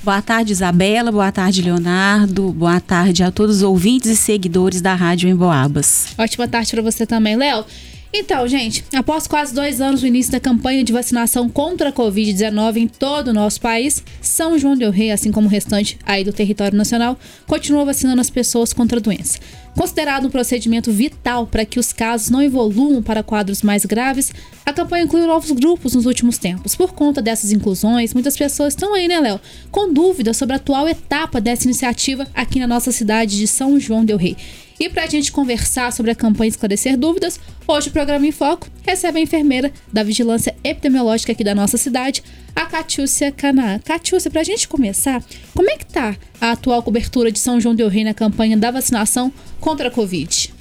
[0.06, 1.10] Boa tarde, Isabela.
[1.10, 2.52] Boa tarde, Leonardo.
[2.52, 6.14] Boa tarde a todos os ouvintes e seguidores da Rádio Emboabas.
[6.16, 7.64] Ótima tarde para você também, Léo.
[8.12, 12.76] Então, gente, após quase dois anos do início da campanha de vacinação contra a Covid-19
[12.76, 16.32] em todo o nosso país, São João del Rei, assim como o restante aí do
[16.32, 19.38] território nacional, continua vacinando as pessoas contra a doença.
[19.76, 24.32] Considerado um procedimento vital para que os casos não evoluam para quadros mais graves,
[24.64, 26.74] a campanha inclui novos grupos nos últimos tempos.
[26.74, 29.38] Por conta dessas inclusões, muitas pessoas estão aí, né, Léo,
[29.70, 34.04] com dúvidas sobre a atual etapa dessa iniciativa aqui na nossa cidade de São João
[34.04, 34.36] del Rei.
[34.78, 38.68] E para a gente conversar sobre a campanha esclarecer dúvidas, hoje o programa em Foco
[38.82, 42.22] recebe a enfermeira da Vigilância Epidemiológica aqui da nossa cidade,
[42.54, 43.78] a Catiúcia Canaã.
[43.78, 45.22] Catiúcia, para a gente começar,
[45.54, 48.70] como é que está a atual cobertura de São João del Rei na campanha da
[48.70, 50.52] vacinação contra a Covid?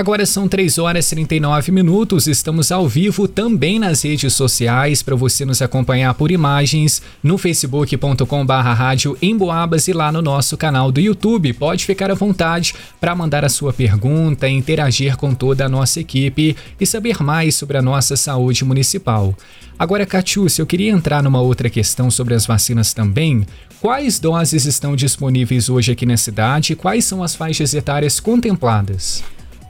[0.00, 5.14] Agora são 3 horas e 39 minutos, estamos ao vivo também nas redes sociais para
[5.14, 11.02] você nos acompanhar por imagens no facebook.com barra rádio e lá no nosso canal do
[11.02, 11.52] YouTube.
[11.52, 16.56] Pode ficar à vontade para mandar a sua pergunta, interagir com toda a nossa equipe
[16.80, 19.36] e saber mais sobre a nossa saúde municipal.
[19.78, 23.46] Agora, Catiúcia, eu queria entrar numa outra questão sobre as vacinas também.
[23.82, 29.22] Quais doses estão disponíveis hoje aqui na cidade e quais são as faixas etárias contempladas?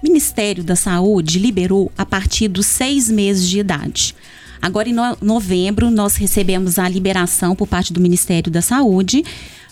[0.03, 4.15] O Ministério da Saúde liberou a partir dos seis meses de idade.
[4.61, 9.23] Agora, em novembro, nós recebemos a liberação por parte do Ministério da Saúde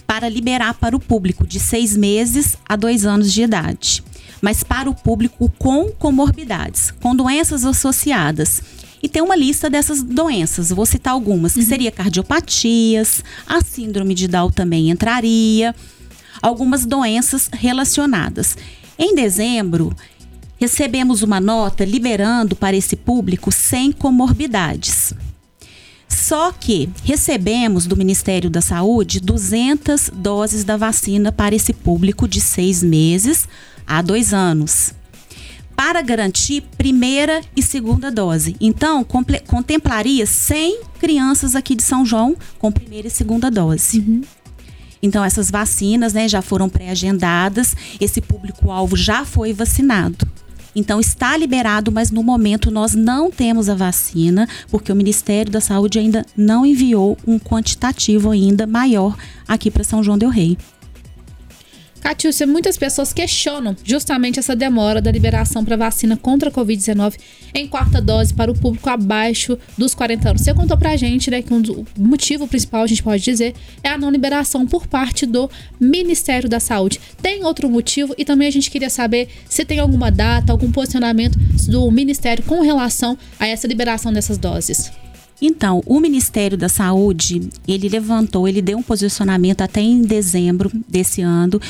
[0.06, 4.02] para liberar para o público de seis meses a dois anos de idade,
[4.40, 8.62] mas para o público com comorbidades, com doenças associadas.
[9.02, 11.66] E tem uma lista dessas doenças, vou citar algumas, que uhum.
[11.66, 15.74] seria cardiopatias, a síndrome de Down também entraria,
[16.42, 18.56] algumas doenças relacionadas.
[18.98, 19.94] Em dezembro,
[20.58, 25.14] recebemos uma nota liberando para esse público sem comorbidades.
[26.08, 32.40] Só que recebemos do Ministério da Saúde 200 doses da vacina para esse público de
[32.40, 33.46] seis meses
[33.86, 34.92] a dois anos,
[35.76, 38.56] para garantir primeira e segunda dose.
[38.60, 39.04] Então,
[39.46, 44.00] contemplaria 100 crianças aqui de São João com primeira e segunda dose.
[44.00, 44.22] Uhum.
[45.02, 50.26] Então, essas vacinas né, já foram pré-agendadas, esse público-alvo já foi vacinado.
[50.78, 55.60] Então está liberado, mas no momento nós não temos a vacina, porque o Ministério da
[55.60, 59.16] Saúde ainda não enviou um quantitativo ainda maior
[59.46, 60.56] aqui para São João del Rei.
[62.00, 67.16] Catiúcia, muitas pessoas questionam justamente essa demora da liberação para vacina contra a Covid-19
[67.54, 70.42] em quarta dose para o público abaixo dos 40 anos.
[70.42, 73.88] Você contou pra gente, né, que um o motivo principal, a gente pode dizer, é
[73.88, 77.00] a não liberação por parte do Ministério da Saúde.
[77.20, 81.38] Tem outro motivo e também a gente queria saber se tem alguma data, algum posicionamento
[81.66, 84.90] do Ministério com relação a essa liberação dessas doses.
[85.40, 91.22] Então, o Ministério da Saúde, ele levantou, ele deu um posicionamento até em dezembro desse
[91.22, 91.60] ano,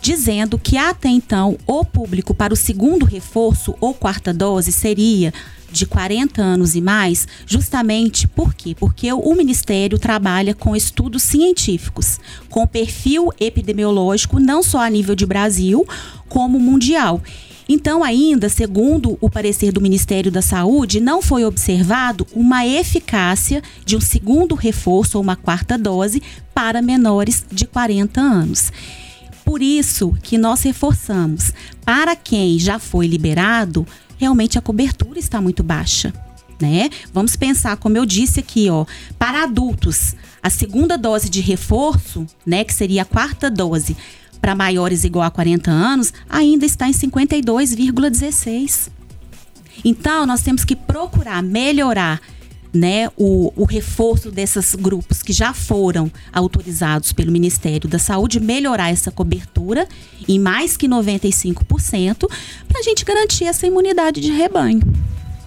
[0.00, 5.32] dizendo que até então o público para o segundo reforço ou quarta dose seria
[5.72, 8.74] de 40 anos e mais, justamente por quê?
[8.78, 15.26] Porque o Ministério trabalha com estudos científicos, com perfil epidemiológico, não só a nível de
[15.26, 15.84] Brasil,
[16.28, 17.20] como mundial.
[17.68, 23.96] Então, ainda, segundo o parecer do Ministério da Saúde, não foi observado uma eficácia de
[23.96, 26.22] um segundo reforço ou uma quarta dose
[26.54, 28.72] para menores de 40 anos.
[29.44, 31.52] Por isso que nós reforçamos,
[31.84, 33.86] para quem já foi liberado,
[34.16, 36.12] realmente a cobertura está muito baixa.
[36.60, 36.88] Né?
[37.12, 38.86] Vamos pensar, como eu disse aqui, ó,
[39.18, 43.96] para adultos, a segunda dose de reforço, né, que seria a quarta dose,
[44.46, 48.90] para maiores igual a 40 anos ainda está em 52,16.
[49.84, 52.20] Então, nós temos que procurar melhorar
[52.72, 58.90] né, o, o, reforço desses grupos que já foram autorizados pelo Ministério da Saúde, melhorar
[58.90, 59.88] essa cobertura
[60.28, 62.30] em mais que 95%,
[62.68, 64.80] para a gente garantir essa imunidade de rebanho.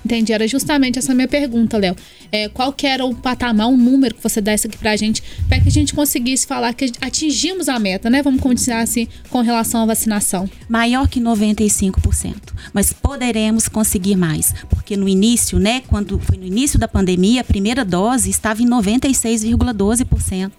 [0.03, 1.95] Entendi, era justamente essa minha pergunta, Léo.
[2.31, 5.59] É, qual que era o patamar, o número que você desse aqui pra gente, para
[5.59, 8.21] que a gente conseguisse falar que atingimos a meta, né?
[8.21, 10.49] Vamos continuar assim com relação à vacinação.
[10.67, 12.35] Maior que 95%.
[12.73, 14.53] Mas poderemos conseguir mais.
[14.69, 15.81] Porque no início, né?
[15.87, 20.51] Quando foi no início da pandemia, a primeira dose estava em 96,12%.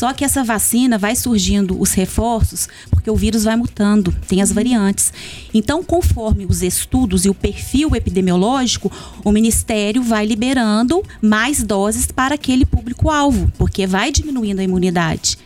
[0.00, 4.50] Só que essa vacina vai surgindo os reforços porque o vírus vai mutando, tem as
[4.50, 5.12] variantes.
[5.52, 8.90] Então, conforme os estudos e o perfil epidemiológico,
[9.22, 15.36] o Ministério vai liberando mais doses para aquele público-alvo, porque vai diminuindo a imunidade.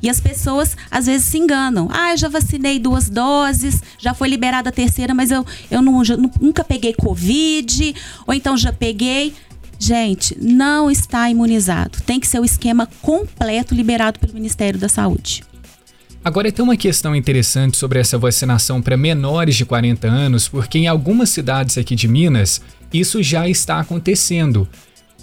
[0.00, 1.88] E as pessoas às vezes se enganam.
[1.90, 6.04] Ah, eu já vacinei duas doses, já foi liberada a terceira, mas eu, eu não,
[6.04, 7.96] já, nunca peguei Covid,
[8.28, 9.34] ou então já peguei.
[9.86, 11.98] Gente, não está imunizado.
[12.06, 15.44] Tem que ser o esquema completo liberado pelo Ministério da Saúde.
[16.24, 20.86] Agora tem uma questão interessante sobre essa vacinação para menores de 40 anos, porque em
[20.86, 22.62] algumas cidades aqui de Minas
[22.94, 24.66] isso já está acontecendo.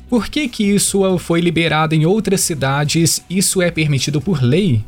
[0.08, 3.24] Por que que isso foi liberado em outras cidades?
[3.28, 4.84] Isso é permitido por lei?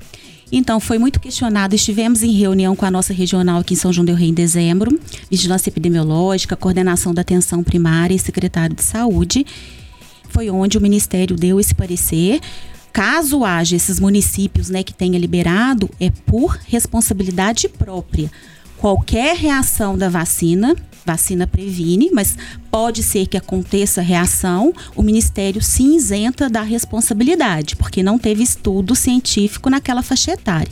[0.55, 1.73] Então, foi muito questionado.
[1.73, 4.99] Estivemos em reunião com a nossa regional aqui em São João del Rei em dezembro,
[5.27, 9.47] vigilância epidemiológica, coordenação da atenção primária e secretário de saúde.
[10.29, 12.39] Foi onde o Ministério deu esse parecer.
[12.93, 18.31] Caso haja esses municípios né, que tenha liberado, é por responsabilidade própria.
[18.77, 22.37] Qualquer reação da vacina, vacina previne, mas
[22.71, 28.95] pode ser que aconteça reação, o Ministério se isenta da responsabilidade, porque não teve estudo
[28.95, 30.71] científico naquela faixa etária.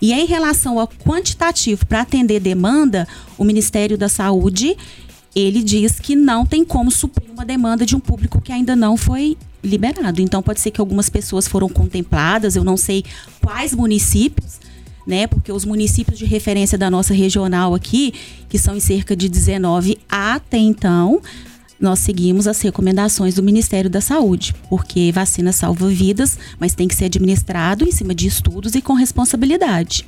[0.00, 4.76] E em relação ao quantitativo para atender demanda, o Ministério da Saúde
[5.34, 8.96] ele diz que não tem como suprir uma demanda de um público que ainda não
[8.96, 10.20] foi liberado.
[10.20, 13.04] Então pode ser que algumas pessoas foram contempladas, eu não sei
[13.42, 14.60] quais municípios,
[15.06, 15.26] né?
[15.26, 18.12] Porque os municípios de referência da nossa regional aqui,
[18.48, 21.20] que são em cerca de 19 até então,
[21.78, 26.94] nós seguimos as recomendações do Ministério da Saúde, porque vacina salva vidas, mas tem que
[26.94, 30.06] ser administrado em cima de estudos e com responsabilidade.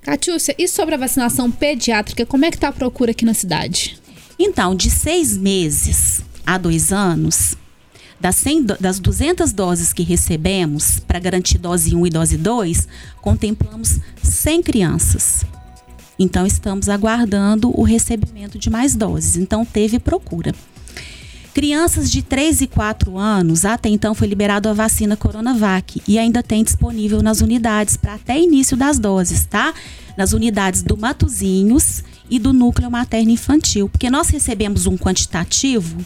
[0.00, 3.98] Catiúcia, e sobre a vacinação pediátrica, como é que está a procura aqui na cidade?
[4.38, 7.56] Então, de seis meses a dois anos,
[8.20, 12.88] das, 100, das 200 doses que recebemos para garantir dose 1 e dose 2,
[13.20, 15.44] contemplamos 100 crianças.
[16.18, 19.36] Então, estamos aguardando o recebimento de mais doses.
[19.36, 20.52] Então, teve procura.
[21.54, 26.42] Crianças de 3 e 4 anos, até então foi liberado a vacina Coronavac e ainda
[26.42, 29.74] tem disponível nas unidades para até início das doses, tá?
[30.16, 36.04] Nas unidades do Matozinhos e do Núcleo Materno Infantil, porque nós recebemos um quantitativo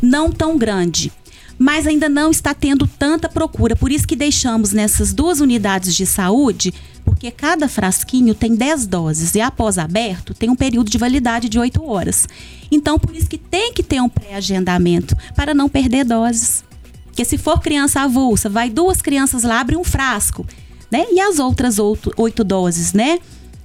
[0.00, 1.12] não tão grande
[1.60, 3.76] mas ainda não está tendo tanta procura.
[3.76, 6.72] Por isso que deixamos nessas duas unidades de saúde,
[7.04, 11.58] porque cada frasquinho tem 10 doses e após aberto tem um período de validade de
[11.58, 12.26] 8 horas.
[12.72, 16.64] Então, por isso que tem que ter um pré-agendamento para não perder doses.
[17.04, 20.46] Porque se for criança avulsa, vai duas crianças lá, abre um frasco,
[20.90, 21.04] né?
[21.12, 23.18] E as outras oito, oito doses, né?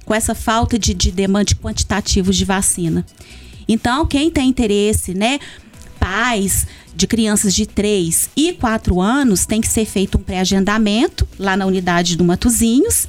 [0.04, 3.06] Com essa falta de, de demanda de quantitativos de vacina.
[3.66, 5.40] Então, quem tem interesse, né?
[6.06, 11.56] Pais, de crianças de 3 e 4 anos tem que ser feito um pré-agendamento lá
[11.56, 13.08] na unidade do Matozinhos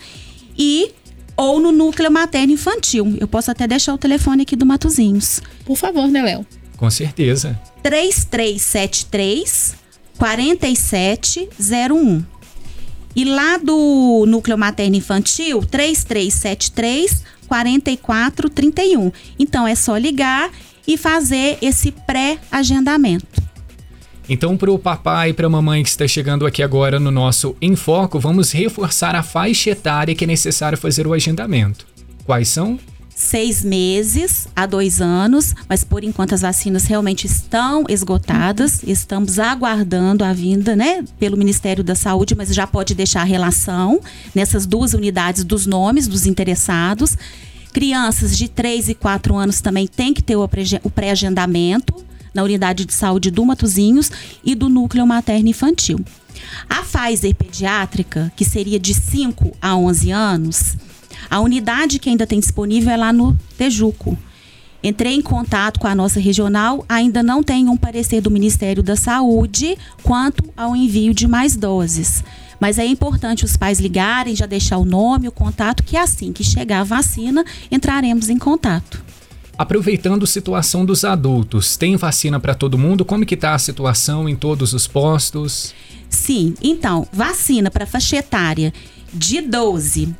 [0.57, 0.91] e
[1.35, 3.15] ou no núcleo materno infantil.
[3.19, 5.43] Eu posso até deixar o telefone aqui do Matozinhos.
[5.63, 6.43] Por favor, né, Léo?
[6.75, 7.61] Com certeza.
[7.83, 9.75] 3373
[10.17, 12.25] 4701.
[13.15, 19.11] E lá do núcleo materno infantil, 3373 4431.
[19.37, 20.49] Então é só ligar
[20.87, 23.47] e fazer esse pré-agendamento.
[24.29, 27.55] Então, para o papai e para a mamãe que está chegando aqui agora no nosso
[27.61, 31.87] Enfoco, vamos reforçar a faixa etária que é necessário fazer o agendamento.
[32.25, 32.77] Quais são?
[33.15, 38.83] Seis meses a dois anos, mas por enquanto as vacinas realmente estão esgotadas.
[38.83, 44.01] Estamos aguardando a vinda, né, pelo Ministério da Saúde, mas já pode deixar a relação
[44.35, 47.17] nessas duas unidades dos nomes dos interessados.
[47.77, 50.49] Crianças de 3 e 4 anos também tem que ter o
[50.89, 51.93] pré-agendamento
[52.33, 54.11] na unidade de saúde do Matozinhos
[54.43, 55.99] e do núcleo materno infantil.
[56.67, 60.75] A Pfizer pediátrica, que seria de 5 a 11 anos,
[61.29, 64.17] a unidade que ainda tem disponível é lá no Tejuco.
[64.83, 68.95] Entrei em contato com a nossa regional, ainda não tem um parecer do Ministério da
[68.95, 72.23] Saúde quanto ao envio de mais doses.
[72.59, 76.43] Mas é importante os pais ligarem, já deixar o nome, o contato, que assim que
[76.43, 79.03] chegar a vacina, entraremos em contato.
[79.57, 83.03] Aproveitando a situação dos adultos, tem vacina para todo mundo?
[83.03, 85.73] Como que está a situação em todos os postos?
[86.09, 88.71] Sim, então, vacina para faixa etária
[89.13, 90.13] de 12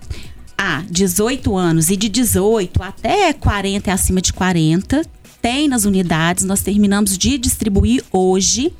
[0.58, 5.04] a 18 anos e de 18 até 40 e acima de 40
[5.40, 6.44] tem nas unidades.
[6.44, 8.74] Nós terminamos de distribuir hoje.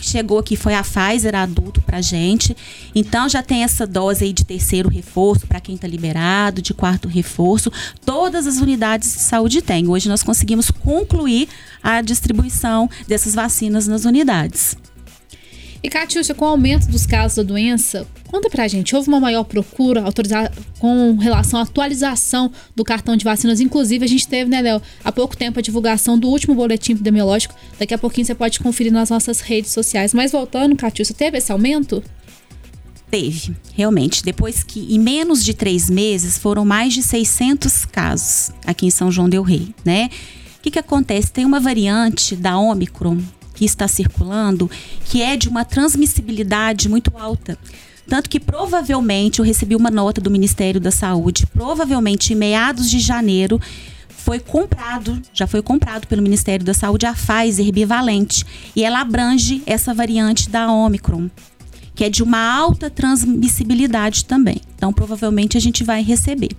[0.00, 2.56] Chegou aqui foi a Pfizer adulto para gente.
[2.94, 7.06] Então já tem essa dose aí de terceiro reforço para quem está liberado, de quarto
[7.08, 7.70] reforço.
[8.04, 9.88] Todas as unidades de saúde têm.
[9.88, 11.48] Hoje nós conseguimos concluir
[11.82, 14.76] a distribuição dessas vacinas nas unidades.
[15.82, 19.44] E Catiúcia, com o aumento dos casos da doença, conta pra gente, houve uma maior
[19.44, 20.04] procura
[20.78, 23.60] com relação à atualização do cartão de vacinas?
[23.60, 27.54] Inclusive, a gente teve, né, Léo, há pouco tempo a divulgação do último boletim epidemiológico.
[27.78, 30.12] Daqui a pouquinho você pode conferir nas nossas redes sociais.
[30.12, 32.04] Mas voltando, Catiúcia, teve esse aumento?
[33.10, 34.22] Teve, realmente.
[34.22, 39.10] Depois que em menos de três meses foram mais de 600 casos aqui em São
[39.10, 40.10] João Del Rei, né?
[40.58, 41.32] O que, que acontece?
[41.32, 43.18] Tem uma variante da Omicron
[43.60, 44.70] que está circulando
[45.04, 47.58] que é de uma transmissibilidade muito alta.
[48.08, 52.98] Tanto que provavelmente eu recebi uma nota do Ministério da Saúde, provavelmente em meados de
[52.98, 53.60] janeiro,
[54.08, 58.46] foi comprado, já foi comprado pelo Ministério da Saúde a Pfizer bivalente.
[58.74, 61.28] E ela abrange essa variante da Omicron,
[61.94, 64.62] que é de uma alta transmissibilidade também.
[64.74, 66.52] Então, provavelmente a gente vai receber.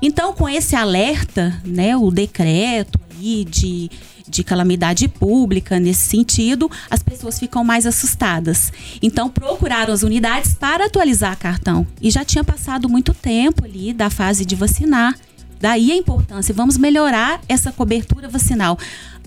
[0.00, 3.90] Então, com esse alerta, né, o decreto aí de
[4.34, 8.72] de calamidade pública nesse sentido, as pessoas ficam mais assustadas.
[9.00, 11.86] Então procuraram as unidades para atualizar cartão.
[12.00, 15.14] E já tinha passado muito tempo ali da fase de vacinar.
[15.60, 18.78] Daí a importância, vamos melhorar essa cobertura vacinal.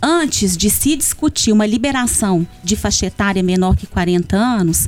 [0.01, 4.87] Antes de se discutir uma liberação de faixa etária menor que 40 anos,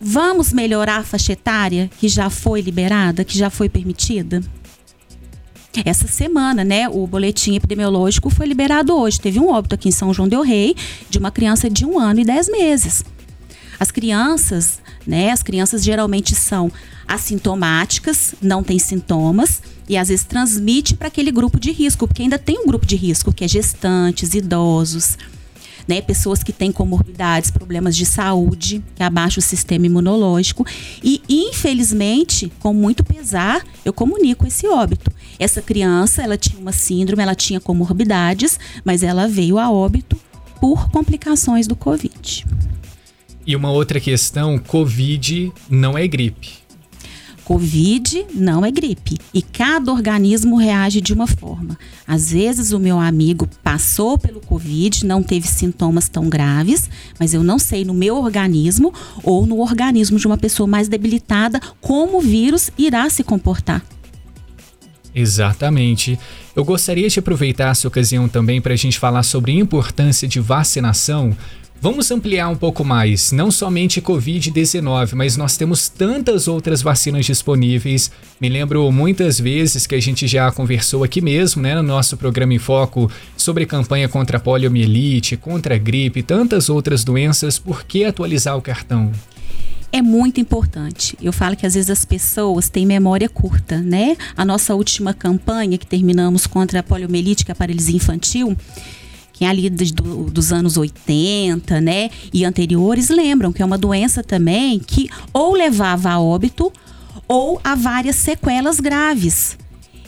[0.00, 4.40] vamos melhorar a faixa etária que já foi liberada, que já foi permitida?
[5.84, 6.88] Essa semana, né?
[6.88, 9.20] O boletim epidemiológico foi liberado hoje.
[9.20, 10.74] Teve um óbito aqui em São João del Rei
[11.08, 13.04] de uma criança de um ano e dez meses.
[13.78, 15.30] As crianças, né?
[15.30, 16.70] As crianças geralmente são
[17.06, 22.38] assintomáticas, não têm sintomas e às vezes transmite para aquele grupo de risco, porque ainda
[22.38, 25.16] tem um grupo de risco que é gestantes, idosos,
[25.88, 26.02] né?
[26.02, 30.66] Pessoas que têm comorbidades, problemas de saúde, que abaixa o sistema imunológico.
[31.02, 35.10] E, infelizmente, com muito pesar, eu comunico esse óbito.
[35.38, 40.16] Essa criança, ela tinha uma síndrome, ela tinha comorbidades, mas ela veio a óbito
[40.60, 42.44] por complicações do Covid.
[43.46, 46.67] E uma outra questão, Covid não é gripe.
[47.48, 51.78] Covid não é gripe e cada organismo reage de uma forma.
[52.06, 57.42] Às vezes o meu amigo passou pelo Covid, não teve sintomas tão graves, mas eu
[57.42, 62.20] não sei no meu organismo ou no organismo de uma pessoa mais debilitada como o
[62.20, 63.82] vírus irá se comportar.
[65.14, 66.18] Exatamente.
[66.54, 70.38] Eu gostaria de aproveitar essa ocasião também para a gente falar sobre a importância de
[70.38, 71.34] vacinação,
[71.80, 78.10] Vamos ampliar um pouco mais, não somente Covid-19, mas nós temos tantas outras vacinas disponíveis.
[78.40, 82.52] Me lembro muitas vezes que a gente já conversou aqui mesmo, né, no nosso programa
[82.52, 87.60] em foco, sobre campanha contra a poliomielite, contra a gripe, tantas outras doenças.
[87.60, 89.12] Por que atualizar o cartão?
[89.90, 91.16] é muito importante.
[91.20, 94.16] Eu falo que às vezes as pessoas têm memória curta, né?
[94.36, 98.54] A nossa última campanha que terminamos contra a poliomielite, que é a paralisia infantil,
[99.38, 104.80] quem ali do, dos anos 80, né, e anteriores lembram que é uma doença também
[104.80, 106.72] que ou levava a óbito
[107.28, 109.56] ou a várias sequelas graves.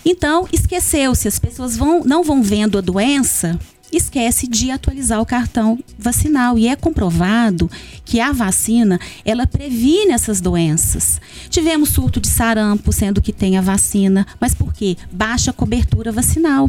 [0.04, 3.56] Então, esqueceu-se, as pessoas vão, não vão vendo a doença,
[3.92, 7.70] esquece de atualizar o cartão vacinal e é comprovado
[8.04, 11.20] que a vacina ela previne essas doenças.
[11.48, 14.96] Tivemos surto de sarampo, sendo que tem a vacina, mas por quê?
[15.12, 16.68] Baixa cobertura vacinal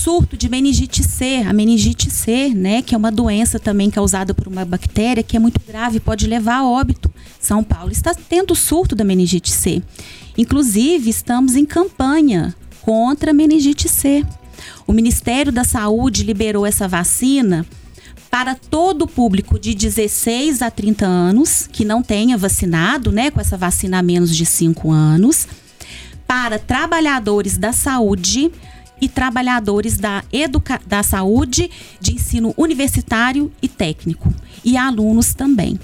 [0.00, 4.48] surto de meningite C, a meningite C, né, que é uma doença também causada por
[4.48, 7.12] uma bactéria que é muito grave, pode levar a óbito.
[7.38, 9.82] São Paulo está tendo surto da meningite C.
[10.38, 14.24] Inclusive, estamos em campanha contra a meningite C.
[14.86, 17.66] O Ministério da Saúde liberou essa vacina
[18.30, 23.38] para todo o público de 16 a 30 anos que não tenha vacinado, né, com
[23.38, 25.46] essa vacina há menos de 5 anos,
[26.26, 28.50] para trabalhadores da saúde
[29.00, 34.32] e trabalhadores da, educa da saúde, de ensino universitário e técnico,
[34.64, 35.78] e alunos também.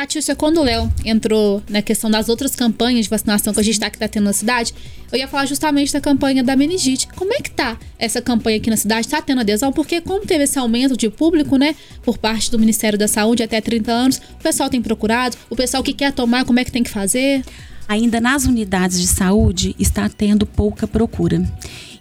[0.00, 3.74] Catiúcia, quando o Léo entrou na questão das outras campanhas de vacinação que a gente
[3.74, 4.72] está tá tendo na cidade,
[5.12, 7.06] eu ia falar justamente da campanha da meningite.
[7.08, 9.06] Como é que tá essa campanha aqui na cidade?
[9.06, 9.72] Está tendo adesão?
[9.72, 13.60] Porque como teve esse aumento de público, né, por parte do Ministério da Saúde até
[13.60, 16.82] 30 anos, o pessoal tem procurado, o pessoal que quer tomar, como é que tem
[16.82, 17.44] que fazer?
[17.86, 21.42] Ainda nas unidades de saúde está tendo pouca procura.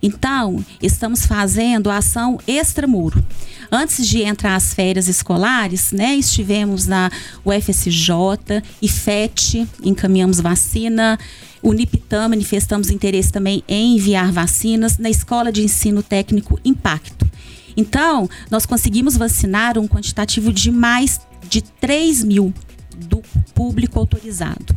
[0.01, 3.23] Então, estamos fazendo a ação extramuro.
[3.71, 7.11] Antes de entrar as férias escolares, né, estivemos na
[7.45, 11.19] UFSJ, IFET, encaminhamos vacina,
[11.61, 17.29] Unipitã manifestamos interesse também em enviar vacinas na Escola de Ensino Técnico Impacto.
[17.75, 22.53] Então, nós conseguimos vacinar um quantitativo de mais de 3 mil
[22.95, 23.21] do
[23.53, 24.75] público autorizado.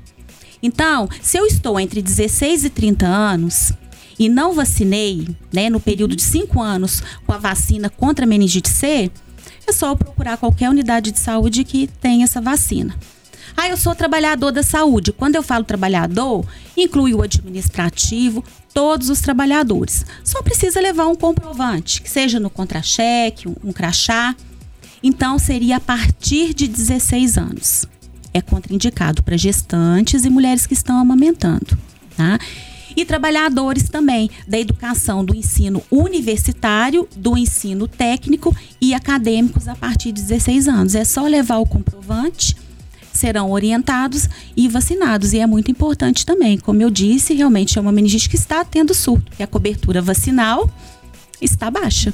[0.62, 3.72] Então, se eu estou entre 16 e 30 anos,
[4.22, 8.68] e não vacinei, né, no período de cinco anos com a vacina contra a meningite
[8.68, 9.10] C,
[9.66, 12.96] é só procurar qualquer unidade de saúde que tenha essa vacina.
[13.56, 15.12] Ah, eu sou trabalhador da saúde.
[15.12, 20.06] Quando eu falo trabalhador, inclui o administrativo, todos os trabalhadores.
[20.22, 24.36] Só precisa levar um comprovante, que seja no contra-cheque, um, um crachá.
[25.02, 27.86] Então, seria a partir de 16 anos.
[28.32, 31.76] É contraindicado para gestantes e mulheres que estão amamentando,
[32.16, 32.38] tá?
[32.96, 40.12] E trabalhadores também da educação do ensino universitário, do ensino técnico e acadêmicos a partir
[40.12, 40.94] de 16 anos.
[40.94, 42.56] É só levar o comprovante
[43.12, 45.32] serão orientados e vacinados.
[45.32, 48.94] E é muito importante também, como eu disse, realmente é uma meningite que está tendo
[48.94, 50.68] surto, que a cobertura vacinal
[51.40, 52.12] está baixa.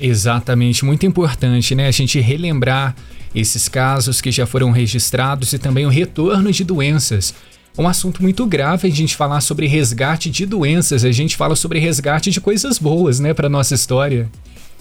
[0.00, 1.86] Exatamente, muito importante, né?
[1.88, 2.94] A gente relembrar
[3.34, 7.34] esses casos que já foram registrados e também o retorno de doenças
[7.78, 11.78] um assunto muito grave a gente falar sobre resgate de doenças, a gente fala sobre
[11.78, 14.28] resgate de coisas boas, né, para nossa história.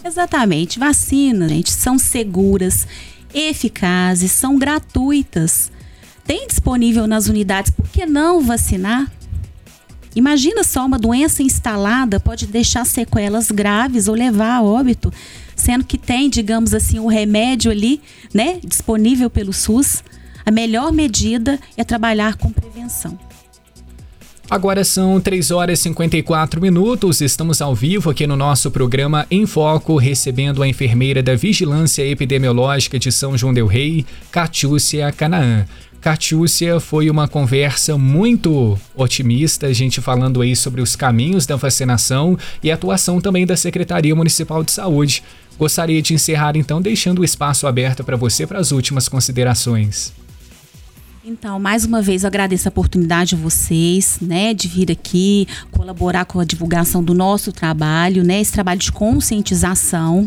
[0.04, 2.88] Exatamente, vacinas, gente, são seguras,
[3.34, 5.72] eficazes, são gratuitas.
[6.26, 9.12] Tem disponível nas unidades, por que não vacinar?
[10.16, 15.14] Imagina só uma doença instalada pode deixar sequelas graves ou levar a óbito,
[15.56, 18.02] sendo que tem, digamos assim, o um remédio ali,
[18.34, 20.04] né, disponível pelo SUS
[20.48, 23.20] a melhor medida é trabalhar com prevenção.
[24.50, 27.20] Agora são 3 horas e 54 minutos.
[27.20, 32.98] Estamos ao vivo aqui no nosso programa Em Foco, recebendo a enfermeira da Vigilância Epidemiológica
[32.98, 35.66] de São João Del Rei, Catiúcia Canaã.
[36.00, 42.40] Catiúcia, foi uma conversa muito otimista, a gente falando aí sobre os caminhos da vacinação
[42.64, 45.24] e atuação também da Secretaria Municipal de Saúde.
[45.60, 50.14] Gostaria de encerrar então deixando o espaço aberto para você para as últimas considerações.
[51.30, 56.24] Então, mais uma vez, eu agradeço a oportunidade a vocês, né, de vir aqui colaborar
[56.24, 60.26] com a divulgação do nosso trabalho, né, esse trabalho de conscientização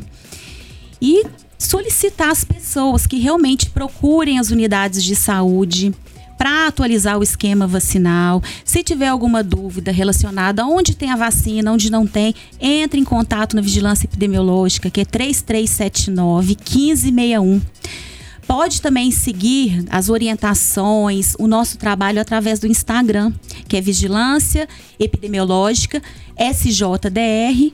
[1.01, 1.25] e
[1.59, 5.95] solicitar as pessoas que realmente procurem as unidades de saúde
[6.37, 8.43] para atualizar o esquema vacinal.
[8.63, 13.05] Se tiver alguma dúvida relacionada a onde tem a vacina, onde não tem, entre em
[13.05, 17.63] contato na Vigilância Epidemiológica, que é 3379 1561
[18.51, 23.33] pode também seguir as orientações, o nosso trabalho através do Instagram,
[23.69, 26.03] que é Vigilância Epidemiológica
[26.37, 27.73] SJDR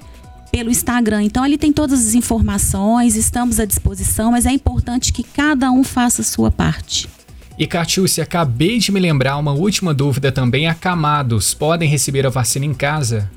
[0.52, 1.22] pelo Instagram.
[1.22, 5.82] Então ali tem todas as informações, estamos à disposição, mas é importante que cada um
[5.82, 7.08] faça a sua parte.
[7.58, 10.68] E Catiúcia, acabei de me lembrar uma última dúvida também.
[10.68, 13.30] Acamados podem receber a vacina em casa?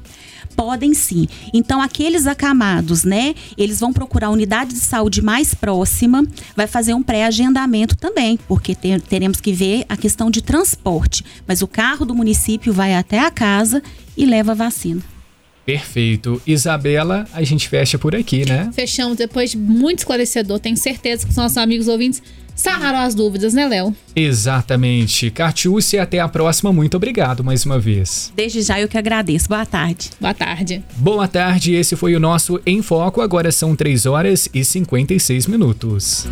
[0.59, 1.25] Podem sim.
[1.53, 3.33] Então, aqueles acamados, né?
[3.57, 6.21] Eles vão procurar a unidade de saúde mais próxima,
[6.53, 11.23] vai fazer um pré-agendamento também, porque ter, teremos que ver a questão de transporte.
[11.47, 13.81] Mas o carro do município vai até a casa
[14.17, 15.01] e leva a vacina.
[15.69, 16.41] Perfeito.
[16.47, 18.71] Isabela, a gente fecha por aqui, né?
[18.73, 20.59] Fechamos depois de muito esclarecedor.
[20.59, 22.23] Tenho certeza que os nossos amigos ouvintes
[22.55, 23.95] sanaram as dúvidas, né, Léo?
[24.15, 25.29] Exatamente.
[25.29, 26.73] Catiúcia, até a próxima.
[26.73, 28.33] Muito obrigado mais uma vez.
[28.35, 29.47] Desde já eu que agradeço.
[29.47, 30.09] Boa tarde.
[30.19, 30.83] Boa tarde.
[30.97, 31.73] Boa tarde.
[31.75, 33.21] Esse foi o nosso Em Foco.
[33.21, 36.27] Agora são 3 horas e 56 minutos.